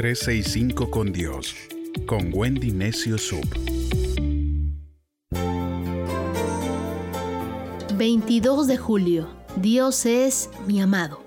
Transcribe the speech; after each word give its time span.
365 0.00 0.90
con 0.90 1.12
Dios, 1.12 1.54
con 2.06 2.30
Wendy 2.32 2.70
Necio 2.70 3.18
Sub. 3.18 3.46
22 7.98 8.66
de 8.66 8.78
julio. 8.78 9.28
Dios 9.56 10.06
es 10.06 10.48
mi 10.66 10.80
amado. 10.80 11.22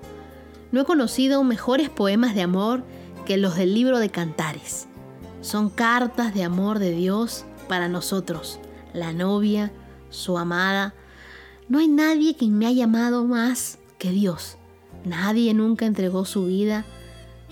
No 0.72 0.82
he 0.82 0.86
conocido 0.86 1.44
mejores 1.44 1.92
poemas 1.92 2.34
de 2.34 2.42
amor 2.42 2.84
que 3.28 3.38
los 3.38 3.58
del 3.58 3.76
libro 3.76 4.00
de 4.00 4.10
Cantares. 4.10 4.88
Son 5.42 5.70
cartas 5.70 6.34
de 6.34 6.44
amor 6.44 6.80
de 6.80 6.90
Dios 6.94 7.46
para 7.68 7.88
nosotros, 7.88 8.60
la 8.92 9.14
novia, 9.14 9.72
su 10.10 10.40
amada. 10.40 10.96
No 11.70 11.78
hay 11.78 11.90
nadie 11.90 12.36
que 12.36 12.48
me 12.48 12.66
haya 12.66 12.86
amado 12.86 13.24
más 13.24 13.78
que 14.00 14.10
Dios. 14.10 14.58
Nadie 15.06 15.54
nunca 15.54 15.86
entregó 15.86 16.26
su 16.26 16.48
vida 16.48 16.86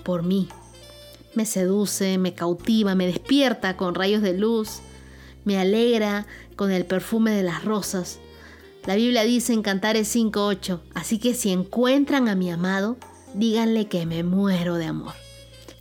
por 0.02 0.24
mí. 0.24 0.48
Me 1.34 1.46
seduce, 1.46 2.18
me 2.18 2.34
cautiva, 2.34 2.94
me 2.94 3.06
despierta 3.06 3.76
con 3.76 3.94
rayos 3.94 4.22
de 4.22 4.36
luz, 4.36 4.80
me 5.44 5.58
alegra 5.58 6.26
con 6.56 6.70
el 6.70 6.84
perfume 6.84 7.32
de 7.32 7.42
las 7.42 7.64
rosas 7.64 8.20
la 8.86 8.96
Biblia 8.96 9.22
dice 9.22 9.52
en 9.52 9.62
Cantares 9.62 10.12
5.8, 10.14 10.80
así 10.94 11.18
que 11.20 11.34
si 11.34 11.52
encuentran 11.52 12.28
a 12.28 12.34
mi 12.34 12.50
amado, 12.50 12.96
díganle 13.32 13.86
que 13.86 14.06
me 14.06 14.24
muero 14.24 14.74
de 14.74 14.86
amor. 14.86 15.12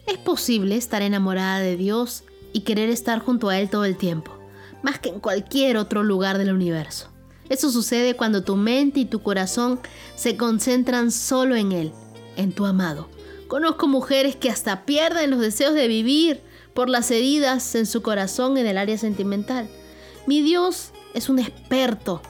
Es 0.05 0.19
posible 0.19 0.75
estar 0.75 1.01
enamorada 1.01 1.59
de 1.61 1.77
Dios 1.77 2.23
y 2.53 2.59
querer 2.59 2.89
estar 2.89 3.17
junto 3.19 3.49
a 3.49 3.57
Él 3.57 3.71
todo 3.71 3.85
el 3.85 3.97
tiempo, 3.97 4.31
más 4.83 4.99
que 4.99 5.09
en 5.09 5.19
cualquier 5.19 5.77
otro 5.77 6.03
lugar 6.03 6.37
del 6.37 6.53
universo. 6.53 7.07
Eso 7.49 7.71
sucede 7.71 8.15
cuando 8.15 8.43
tu 8.43 8.55
mente 8.55 8.99
y 8.99 9.05
tu 9.05 9.23
corazón 9.23 9.79
se 10.15 10.37
concentran 10.37 11.11
solo 11.11 11.55
en 11.55 11.71
Él, 11.71 11.91
en 12.37 12.51
tu 12.51 12.67
amado. 12.67 13.09
Conozco 13.51 13.89
mujeres 13.89 14.37
que 14.37 14.49
hasta 14.49 14.85
pierden 14.85 15.29
los 15.29 15.41
deseos 15.41 15.73
de 15.73 15.89
vivir 15.89 16.39
por 16.73 16.87
las 16.87 17.11
heridas 17.11 17.75
en 17.75 17.85
su 17.85 18.01
corazón 18.01 18.57
en 18.57 18.65
el 18.65 18.77
área 18.77 18.97
sentimental. 18.97 19.69
Mi 20.25 20.41
Dios 20.41 20.91
es 21.13 21.27
un 21.27 21.37
experto 21.37 22.21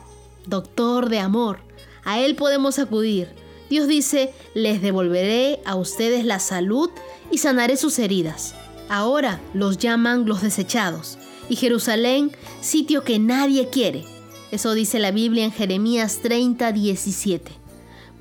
doctor 0.48 1.10
de 1.10 1.20
amor. 1.20 1.60
A 2.04 2.20
Él 2.20 2.36
podemos 2.36 2.80
acudir. 2.80 3.30
Dios 3.70 3.88
dice, 3.88 4.34
les 4.56 4.82
devolveré 4.82 5.60
a 5.64 5.76
ustedes 5.76 6.26
la 6.26 6.40
salud 6.40 6.90
y 7.30 7.38
sanaré 7.38 7.78
sus 7.78 8.00
heridas. 8.00 8.56
Ahora 8.90 9.40
los 9.54 9.78
llaman 9.78 10.26
los 10.26 10.42
desechados. 10.42 11.20
Y 11.50 11.56
Jerusalén, 11.56 12.32
sitio 12.62 13.04
que 13.04 13.20
nadie 13.20 13.70
quiere. 13.70 14.06
Eso 14.50 14.74
dice 14.74 14.98
la 14.98 15.12
Biblia 15.12 15.46
en 15.46 15.52
Jeremías 15.52 16.18
30, 16.24 16.72
17. 16.72 17.61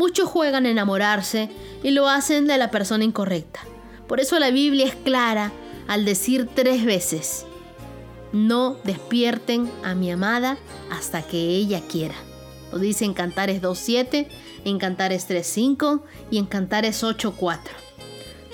Muchos 0.00 0.30
juegan 0.30 0.64
a 0.64 0.70
enamorarse 0.70 1.50
y 1.82 1.90
lo 1.90 2.08
hacen 2.08 2.46
de 2.46 2.56
la 2.56 2.70
persona 2.70 3.04
incorrecta. 3.04 3.60
Por 4.08 4.18
eso 4.18 4.38
la 4.38 4.50
Biblia 4.50 4.86
es 4.86 4.94
clara 4.94 5.52
al 5.88 6.06
decir 6.06 6.48
tres 6.54 6.86
veces, 6.86 7.44
no 8.32 8.78
despierten 8.82 9.70
a 9.84 9.94
mi 9.94 10.10
amada 10.10 10.56
hasta 10.90 11.20
que 11.20 11.36
ella 11.36 11.82
quiera. 11.86 12.14
Lo 12.72 12.78
dice 12.78 13.04
en 13.04 13.12
Cantares 13.12 13.60
2.7, 13.60 14.26
en 14.64 14.78
Cantares 14.78 15.28
3.5 15.28 16.00
y 16.30 16.38
en 16.38 16.46
Cantares 16.46 17.04
8.4. 17.04 17.58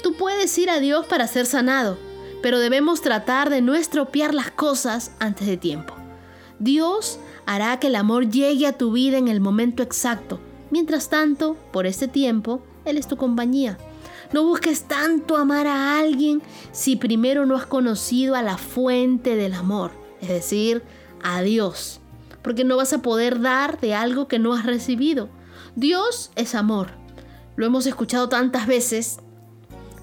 Tú 0.03 0.15
puedes 0.15 0.59
ir 0.59 0.69
a 0.69 0.81
Dios 0.81 1.07
para 1.07 1.29
ser 1.29 1.47
sanado, 1.47 1.97
pero 2.43 2.59
debemos 2.59 3.03
tratar 3.03 3.51
de 3.51 3.63
no 3.63 3.77
estropear 3.77 4.35
las 4.35 4.51
cosas 4.51 5.13
antes 5.21 5.47
de 5.47 5.57
tiempo. 5.57 5.95
Dios 6.59 7.21
hará 7.47 7.79
que 7.79 7.87
el 7.87 7.95
amor 7.95 8.31
llegue 8.31 8.67
a 8.67 8.77
tu 8.77 8.91
vida 8.91 9.17
en 9.17 9.29
el 9.29 9.41
momento 9.41 9.85
exacto. 9.85 10.41
Mientras 10.77 11.09
tanto, 11.09 11.57
por 11.73 11.87
este 11.87 12.07
tiempo, 12.07 12.61
Él 12.85 12.99
es 12.99 13.09
tu 13.09 13.17
compañía. 13.17 13.79
No 14.35 14.45
busques 14.45 14.83
tanto 14.83 15.39
amar 15.39 15.67
a 15.67 15.99
alguien 15.99 16.43
si 16.71 16.97
primero 16.97 17.47
no 17.47 17.57
has 17.57 17.65
conocido 17.65 18.35
a 18.35 18.43
la 18.43 18.59
fuente 18.59 19.37
del 19.37 19.55
amor, 19.55 19.93
es 20.21 20.29
decir, 20.29 20.83
a 21.25 21.41
Dios, 21.41 22.01
porque 22.43 22.63
no 22.63 22.77
vas 22.77 22.93
a 22.93 23.01
poder 23.01 23.41
dar 23.41 23.81
de 23.81 23.95
algo 23.95 24.29
que 24.29 24.39
no 24.39 24.53
has 24.53 24.67
recibido. 24.67 25.31
Dios 25.77 26.31
es 26.37 26.55
amor. 26.55 26.89
Lo 27.57 27.65
hemos 27.65 27.87
escuchado 27.87 28.29
tantas 28.29 28.67
veces. 28.67 29.17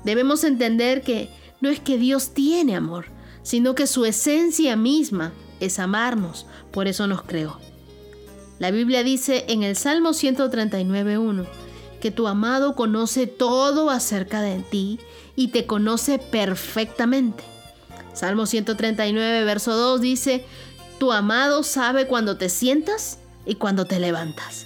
Debemos 0.03 0.43
entender 0.43 1.03
que 1.03 1.29
no 1.61 1.69
es 1.69 1.79
que 1.81 1.99
Dios 1.99 2.33
tiene 2.33 2.75
amor, 2.75 3.05
sino 3.43 3.75
que 3.75 3.85
su 3.85 4.05
esencia 4.05 4.75
misma 4.75 5.33
es 5.59 5.77
amarnos, 5.77 6.47
por 6.71 6.87
eso 6.87 7.05
nos 7.05 7.21
creó. 7.21 7.59
La 8.63 8.71
Biblia 8.71 9.03
dice 9.03 9.43
en 9.49 9.61
el 9.61 9.75
Salmo 9.75 10.11
139.1, 10.11 11.45
que 11.99 12.11
tu 12.11 12.29
amado 12.29 12.75
conoce 12.75 13.27
todo 13.27 13.89
acerca 13.89 14.41
de 14.41 14.61
ti 14.61 15.01
y 15.35 15.49
te 15.49 15.65
conoce 15.65 16.17
perfectamente. 16.17 17.43
Salmo 18.13 18.45
139, 18.45 19.43
verso 19.43 19.75
2 19.75 19.99
dice, 19.99 20.45
tu 20.97 21.11
amado 21.11 21.63
sabe 21.63 22.07
cuando 22.07 22.37
te 22.37 22.47
sientas 22.47 23.19
y 23.45 23.55
cuando 23.55 23.83
te 23.83 23.99
levantas. 23.99 24.65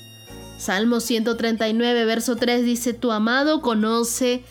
Salmo 0.60 1.00
139, 1.00 2.06
verso 2.06 2.36
3 2.36 2.64
dice, 2.64 2.94
tu 2.94 3.12
amado 3.12 3.62
conoce 3.62 4.44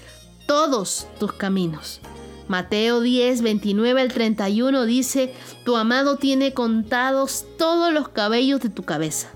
todos 0.48 1.06
tus 1.20 1.32
caminos. 1.32 2.00
Mateo 2.48 3.00
10, 3.00 3.42
29 3.42 4.00
al 4.00 4.12
31 4.12 4.86
dice, 4.86 5.32
tu 5.64 5.76
amado 5.76 6.16
tiene 6.16 6.52
contados 6.52 7.44
todos 7.56 7.92
los 7.92 8.08
cabellos 8.08 8.60
de 8.60 8.70
tu 8.70 8.82
cabeza. 8.82 9.30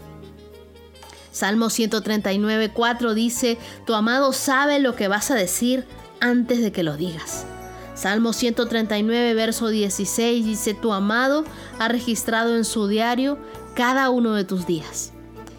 Salmo 1.40 1.70
139, 1.70 2.70
4 2.70 3.14
dice, 3.14 3.56
tu 3.86 3.94
amado 3.94 4.34
sabe 4.34 4.78
lo 4.78 4.94
que 4.94 5.08
vas 5.08 5.30
a 5.30 5.34
decir 5.34 5.86
antes 6.20 6.60
de 6.60 6.70
que 6.70 6.82
lo 6.82 6.98
digas. 6.98 7.46
Salmo 7.94 8.34
139, 8.34 9.32
verso 9.32 9.68
16 9.68 10.44
dice, 10.44 10.74
tu 10.74 10.92
amado 10.92 11.46
ha 11.78 11.88
registrado 11.88 12.54
en 12.56 12.66
su 12.66 12.88
diario 12.88 13.38
cada 13.74 14.10
uno 14.10 14.34
de 14.34 14.44
tus 14.44 14.66
días. 14.66 15.12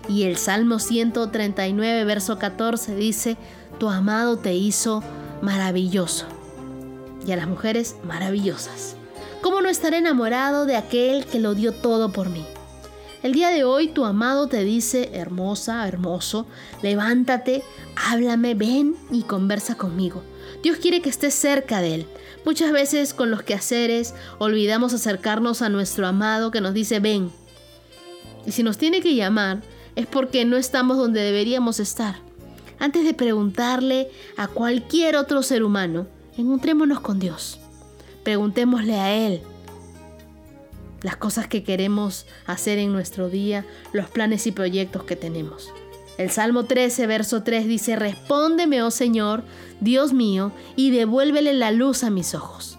Y 0.08 0.26
el 0.26 0.38
Salmo 0.38 0.78
139, 0.78 2.04
verso 2.04 2.38
14 2.38 2.94
dice, 2.94 3.38
tu 3.80 3.90
amado 3.90 4.38
te 4.38 4.54
hizo 4.54 5.02
maravilloso. 5.42 6.28
Y 7.26 7.32
a 7.32 7.38
las 7.38 7.48
mujeres 7.48 7.96
maravillosas. 8.04 8.98
¿Cómo 9.42 9.62
no 9.62 9.70
estar 9.70 9.96
enamorado 9.96 10.68
de 10.68 10.76
aquel 10.76 11.26
que 11.26 11.40
lo 11.40 11.56
dio 11.56 11.72
todo 11.72 12.12
por 12.12 12.30
mí? 12.30 12.46
El 13.24 13.34
día 13.34 13.52
de 13.52 13.64
hoy 13.64 13.90
tu 13.90 14.04
amado 14.04 14.48
te 14.48 14.64
dice, 14.64 15.12
hermosa, 15.14 15.88
hermoso, 15.88 16.48
levántate, 16.82 17.62
háblame, 17.96 18.56
ven 18.56 18.96
y 19.12 19.22
conversa 19.22 19.76
conmigo. 19.76 20.24
Dios 20.64 20.78
quiere 20.78 21.02
que 21.02 21.10
estés 21.10 21.36
cerca 21.36 21.82
de 21.82 21.96
Él. 21.96 22.08
Muchas 22.46 22.72
veces 22.72 23.14
con 23.14 23.30
los 23.30 23.44
quehaceres 23.44 24.16
olvidamos 24.40 24.94
acercarnos 24.94 25.62
a 25.62 25.70
nuestro 25.70 26.08
amado 26.08 26.50
que 26.50 26.62
nos 26.62 26.74
dice, 26.74 27.00
ven. 27.00 27.30
Y 28.48 28.54
si 28.54 28.64
nos 28.64 28.80
tiene 28.80 29.02
que 29.02 29.14
llamar, 29.14 29.62
es 29.96 30.08
porque 30.08 30.44
no 30.44 30.58
estamos 30.58 30.98
donde 30.98 31.22
deberíamos 31.22 31.80
estar. 31.80 32.16
Antes 32.80 33.06
de 33.06 33.14
preguntarle 33.14 34.10
a 34.36 34.48
cualquier 34.48 35.16
otro 35.16 35.44
ser 35.44 35.62
humano, 35.64 36.08
encontrémonos 36.38 37.02
con 37.02 37.20
Dios. 37.20 37.60
Preguntémosle 38.24 38.96
a 38.96 39.14
Él 39.14 39.44
las 41.02 41.18
cosas 41.18 41.48
que 41.48 41.64
queremos 41.64 42.26
hacer 42.46 42.78
en 42.78 42.92
nuestro 42.94 43.30
día, 43.30 43.66
los 43.94 44.10
planes 44.10 44.48
y 44.48 44.52
proyectos 44.52 45.04
que 45.04 45.16
tenemos. 45.16 45.72
El 46.18 46.30
Salmo 46.30 46.66
13, 46.66 47.08
verso 47.08 47.42
3 47.42 47.68
dice, 47.68 47.96
Respóndeme, 47.96 48.84
oh 48.84 48.92
Señor, 48.92 49.44
Dios 49.80 50.14
mío, 50.14 50.52
y 50.76 50.92
devuélvele 50.92 51.54
la 51.54 51.72
luz 51.72 52.04
a 52.04 52.10
mis 52.10 52.36
ojos. 52.36 52.78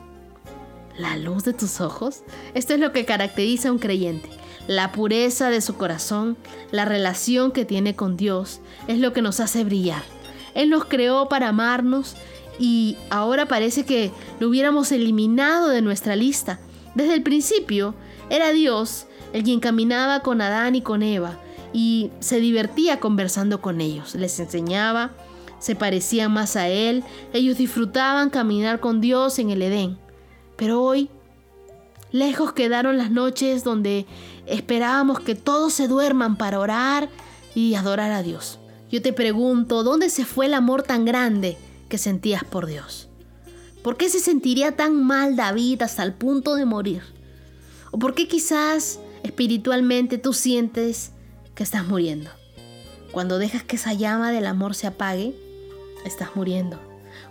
¿La 0.99 1.17
luz 1.17 1.45
de 1.45 1.53
tus 1.53 1.81
ojos? 1.81 2.23
Esto 2.55 2.75
es 2.75 2.81
lo 2.81 2.93
que 2.93 3.05
caracteriza 3.05 3.69
a 3.69 3.73
un 3.73 3.79
creyente. 3.79 4.29
La 4.69 4.93
pureza 4.93 5.51
de 5.51 5.61
su 5.61 5.75
corazón, 5.75 6.37
la 6.71 6.85
relación 6.85 7.51
que 7.51 7.65
tiene 7.65 7.97
con 7.97 8.17
Dios, 8.17 8.61
es 8.87 8.99
lo 8.99 9.13
que 9.13 9.23
nos 9.23 9.41
hace 9.41 9.65
brillar. 9.65 10.03
Él 10.55 10.71
nos 10.71 10.85
creó 10.85 11.29
para 11.29 11.49
amarnos 11.49 12.15
y 12.59 12.97
ahora 13.11 13.47
parece 13.47 13.85
que 13.85 14.13
lo 14.39 14.49
hubiéramos 14.49 14.93
eliminado 14.93 15.69
de 15.69 15.83
nuestra 15.83 16.15
lista. 16.15 16.61
Desde 16.95 17.15
el 17.15 17.23
principio, 17.23 17.95
era 18.33 18.51
Dios 18.51 19.05
el 19.35 19.45
quien 19.45 19.61
caminaba 19.61 20.21
con 20.21 20.41
Adán 20.41 20.75
y 20.75 20.81
con 20.81 21.03
Eva 21.03 21.39
y 21.75 22.11
se 22.21 22.41
divertía 22.41 22.99
conversando 22.99 23.61
con 23.61 23.83
ellos. 23.83 24.15
Les 24.15 24.41
enseñaba, 24.41 25.11
se 25.59 25.77
parecían 25.77 26.33
más 26.33 26.57
a 26.57 26.69
Él, 26.69 27.05
ellos 27.35 27.59
disfrutaban 27.59 28.31
caminar 28.31 28.81
con 28.81 29.03
Dios 29.03 29.39
en 29.39 29.51
el 29.51 29.61
Edén. 29.61 29.99
Pero 30.57 30.83
hoy, 30.83 31.11
lejos 32.11 32.55
quedaron 32.55 32.97
las 32.97 33.11
noches 33.11 33.65
donde 33.65 34.07
esperábamos 34.47 35.21
que 35.21 35.35
todos 35.35 35.75
se 35.75 35.87
duerman 35.87 36.37
para 36.37 36.59
orar 36.59 37.11
y 37.55 37.75
adorar 37.75 38.13
a 38.13 38.23
Dios. 38.23 38.59
Yo 38.91 39.03
te 39.03 39.13
pregunto, 39.13 39.83
¿dónde 39.83 40.09
se 40.09 40.25
fue 40.25 40.47
el 40.47 40.55
amor 40.55 40.85
tan 40.85 41.05
grande 41.05 41.59
que 41.91 41.99
sentías 41.99 42.45
por 42.45 42.65
Dios? 42.65 43.09
¿Por 43.83 43.99
qué 43.99 44.09
se 44.09 44.21
sentiría 44.21 44.75
tan 44.75 45.05
mal 45.05 45.37
David 45.37 45.83
hasta 45.83 46.03
el 46.03 46.15
punto 46.15 46.55
de 46.55 46.65
morir? 46.65 47.03
¿O 47.93 47.99
por 47.99 48.15
qué 48.15 48.27
quizás 48.27 48.99
espiritualmente 49.23 50.17
tú 50.17 50.33
sientes 50.33 51.13
que 51.55 51.63
estás 51.63 51.87
muriendo? 51.87 52.31
Cuando 53.13 53.39
dejas 53.39 53.63
que 53.63 53.77
esa 53.77 53.93
llama 53.93 54.33
del 54.33 54.47
amor 54.47 54.75
se 54.75 54.87
apague, 54.87 55.37
estás 56.05 56.35
muriendo. 56.35 56.81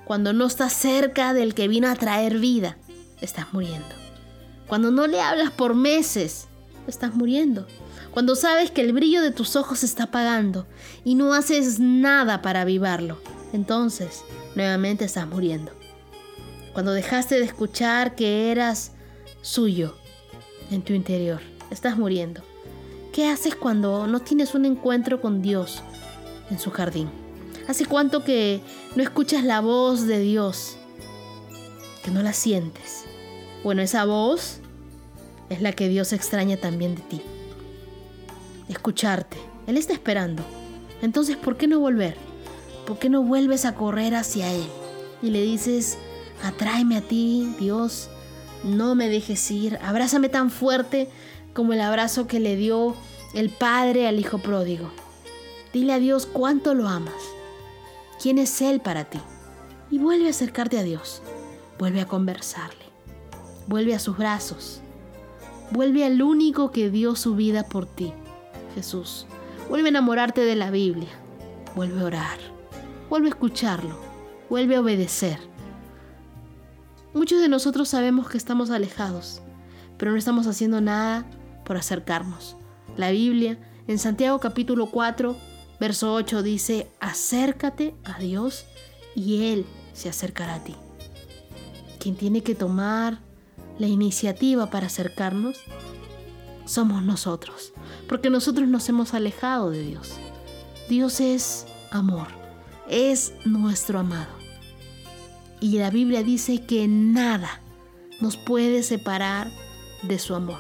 cuando 0.06 0.34
no 0.34 0.46
estás 0.46 0.74
cerca 0.74 1.34
del 1.34 1.56
que 1.56 1.68
vino 1.68 1.90
a 1.90 1.96
traer 1.96 2.38
vida, 2.38 2.78
estás 3.22 3.54
muriendo. 3.54 3.88
Cuando 4.68 4.92
no 4.92 5.08
le 5.08 5.20
hablas 5.20 5.52
por 5.52 5.74
meses, 5.74 6.48
estás 6.88 7.16
muriendo. 7.16 7.66
Cuando 8.12 8.36
sabes 8.36 8.70
que 8.70 8.82
el 8.82 8.94
brillo 8.94 9.22
de 9.22 9.32
tus 9.32 9.56
ojos 9.56 9.80
se 9.80 9.86
está 9.88 10.04
apagando 10.04 10.68
y 11.04 11.16
no 11.16 11.34
haces 11.34 11.80
nada 11.80 12.42
para 12.42 12.62
avivarlo, 12.62 13.20
entonces 13.54 14.24
nuevamente 14.56 15.06
estás 15.06 15.28
muriendo. 15.28 15.72
Cuando 16.74 16.92
dejaste 16.92 17.40
de 17.40 17.46
escuchar 17.46 18.16
que 18.16 18.52
eras 18.52 18.92
suyo 19.42 19.96
en 20.72 20.82
tu 20.82 20.94
interior, 20.94 21.42
estás 21.70 21.98
muriendo. 21.98 22.42
¿Qué 23.14 23.28
haces 23.28 23.56
cuando 23.56 24.08
no 24.08 24.22
tienes 24.22 24.56
un 24.56 24.66
encuentro 24.66 25.22
con 25.22 25.42
Dios 25.42 25.84
en 26.50 26.60
su 26.60 26.72
jardín? 26.72 27.10
¿Hace 27.68 27.86
cuánto 27.86 28.24
que 28.24 28.62
no 28.96 29.04
escuchas 29.04 29.44
la 29.44 29.60
voz 29.60 30.08
de 30.08 30.20
Dios? 30.20 30.78
Que 32.04 32.12
no 32.12 32.24
la 32.24 32.34
sientes. 32.34 33.04
Bueno, 33.64 33.82
esa 33.82 34.06
voz 34.06 34.60
es 35.50 35.62
la 35.62 35.74
que 35.74 35.90
Dios 35.90 36.14
extraña 36.14 36.58
también 36.58 36.96
de 36.96 37.02
ti. 37.02 37.22
Escucharte. 38.70 39.38
Él 39.68 39.78
está 39.78 39.94
esperando. 39.94 40.44
Entonces, 41.02 41.36
¿por 41.36 41.58
qué 41.58 41.68
no 41.68 41.80
volver? 41.80 42.16
¿Por 42.88 42.98
qué 42.98 43.10
no 43.10 43.22
vuelves 43.24 43.66
a 43.66 43.76
correr 43.76 44.16
hacia 44.16 44.52
Él? 44.52 44.64
Y 45.22 45.30
le 45.30 45.42
dices, 45.42 45.98
atráeme 46.44 46.98
a 46.98 47.02
ti, 47.02 47.56
Dios, 47.60 48.10
no 48.64 48.96
me 48.96 49.10
dejes 49.10 49.50
ir, 49.52 49.78
abrázame 49.82 50.30
tan 50.30 50.50
fuerte 50.52 51.10
como 51.54 51.74
el 51.74 51.82
abrazo 51.82 52.28
que 52.28 52.40
le 52.40 52.56
dio 52.56 52.96
el 53.34 53.50
Padre 53.50 54.08
al 54.08 54.20
Hijo 54.20 54.38
pródigo. 54.38 54.92
Dile 55.74 55.94
a 55.94 56.00
Dios 56.00 56.26
cuánto 56.26 56.74
lo 56.74 56.88
amas, 56.88 57.22
quién 58.22 58.38
es 58.38 58.62
Él 58.62 58.82
para 58.82 59.06
ti. 59.06 59.20
Y 59.90 60.00
vuelve 60.00 60.28
a 60.28 60.32
acercarte 60.32 60.80
a 60.80 60.84
Dios, 60.84 61.22
vuelve 61.78 62.02
a 62.02 62.08
conversarle, 62.08 62.86
vuelve 63.68 63.94
a 63.94 64.00
sus 64.00 64.18
brazos, 64.18 64.82
vuelve 65.72 66.06
al 66.06 66.22
único 66.22 66.72
que 66.72 66.90
dio 66.90 67.16
su 67.16 67.36
vida 67.36 67.64
por 67.64 67.86
ti, 67.86 68.14
Jesús. 68.76 69.26
Vuelve 69.70 69.88
a 69.88 69.92
enamorarte 69.92 70.42
de 70.42 70.56
la 70.56 70.72
Biblia, 70.72 71.10
vuelve 71.76 72.02
a 72.02 72.06
orar, 72.06 72.38
vuelve 73.10 73.28
a 73.28 73.32
escucharlo, 73.32 73.98
vuelve 74.50 74.76
a 74.76 74.82
obedecer. 74.82 75.51
Muchos 77.14 77.42
de 77.42 77.50
nosotros 77.50 77.90
sabemos 77.90 78.30
que 78.30 78.38
estamos 78.38 78.70
alejados, 78.70 79.42
pero 79.98 80.12
no 80.12 80.18
estamos 80.18 80.48
haciendo 80.48 80.80
nada 80.80 81.26
por 81.66 81.76
acercarnos. 81.76 82.56
La 82.96 83.12
Biblia, 83.12 83.60
en 83.88 84.00
Santiago 84.00 84.40
capítulo 84.40 84.90
4, 84.90 85.36
verso 85.78 86.14
8 86.14 86.42
dice, 86.42 86.90
acércate 87.02 87.96
a 88.06 88.18
Dios 88.18 88.66
y 89.14 89.44
Él 89.52 89.66
se 89.92 90.08
acercará 90.08 90.56
a 90.56 90.64
ti. 90.64 90.76
Quien 92.00 92.16
tiene 92.16 92.44
que 92.44 92.56
tomar 92.56 93.20
la 93.78 93.88
iniciativa 93.88 94.70
para 94.70 94.88
acercarnos 94.88 95.60
somos 96.64 97.04
nosotros, 97.04 97.74
porque 98.08 98.30
nosotros 98.30 98.70
nos 98.70 98.88
hemos 98.88 99.14
alejado 99.14 99.70
de 99.70 99.84
Dios. 99.84 100.14
Dios 100.88 101.20
es 101.20 101.66
amor, 101.92 102.28
es 102.88 103.34
nuestro 103.44 104.00
amado. 104.00 104.41
Y 105.62 105.78
la 105.78 105.92
Biblia 105.92 106.24
dice 106.24 106.66
que 106.66 106.88
nada 106.88 107.62
nos 108.20 108.36
puede 108.36 108.82
separar 108.82 109.52
de 110.02 110.18
su 110.18 110.34
amor. 110.34 110.60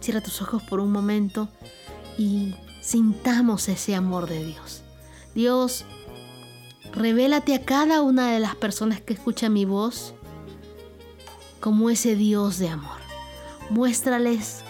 Cierra 0.00 0.20
tus 0.20 0.42
ojos 0.42 0.62
por 0.64 0.80
un 0.80 0.90
momento 0.90 1.48
y 2.18 2.54
sintamos 2.82 3.68
ese 3.68 3.94
amor 3.94 4.28
de 4.28 4.44
Dios. 4.44 4.82
Dios, 5.36 5.84
revélate 6.92 7.54
a 7.54 7.64
cada 7.64 8.02
una 8.02 8.32
de 8.32 8.40
las 8.40 8.56
personas 8.56 9.00
que 9.00 9.14
escuchan 9.14 9.52
mi 9.52 9.64
voz 9.64 10.12
como 11.60 11.90
ese 11.90 12.16
Dios 12.16 12.58
de 12.58 12.70
amor. 12.70 12.98
Muéstrales 13.70 14.62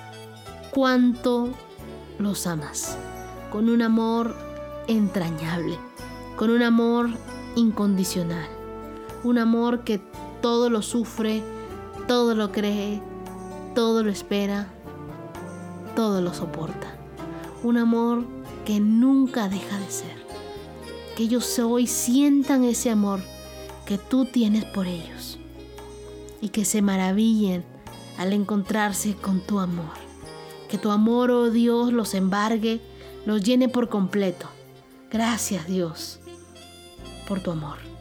cuánto 0.73 1.49
los 2.19 2.47
amas, 2.47 2.99
con 3.51 3.71
un 3.71 3.81
amor 3.81 4.37
entrañable, 4.89 5.79
con 6.37 6.51
un 6.51 6.63
amor 6.63 7.11
incondicional. 7.57 8.47
Un 9.25 9.39
amor 9.39 9.83
que 9.83 10.01
todo 10.41 10.71
lo 10.71 10.83
sufre, 10.83 11.43
todo 12.07 12.37
lo 12.37 12.53
cree, 12.53 13.03
todo 13.75 14.05
lo 14.05 14.11
espera, 14.11 14.69
todo 15.97 16.21
lo 16.21 16.33
soporta. 16.33 16.97
Un 17.65 17.79
amor 17.79 18.25
que 18.65 18.79
nunca 18.79 19.49
deja 19.49 19.79
de 19.81 19.91
ser. 19.91 20.27
Que 21.17 21.25
ellos 21.25 21.59
hoy 21.59 21.87
sientan 21.87 22.63
ese 22.63 22.91
amor 22.91 23.21
que 23.87 23.99
tú 23.99 24.27
tienes 24.27 24.65
por 24.67 24.87
ellos. 24.87 25.39
Y 26.41 26.51
que 26.51 26.65
se 26.65 26.83
maravillen 26.83 27.65
al 28.19 28.33
encontrarse 28.33 29.15
con 29.15 29.41
tu 29.41 29.59
amor. 29.59 29.97
Que 30.69 30.79
tu 30.79 30.91
amor, 30.91 31.31
oh 31.31 31.51
Dios, 31.51 31.93
los 31.93 32.15
embargue, 32.15 32.81
los 33.25 33.43
llene 33.43 33.69
por 33.69 33.89
completo. 33.89 34.47
Gracias 35.11 35.67
Dios 35.67 36.21
por 37.27 37.41
tu 37.41 37.51
amor. 37.51 37.96